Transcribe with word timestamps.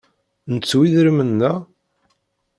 Nettu 0.53 0.77
idrimen-nneɣ? 0.85 1.57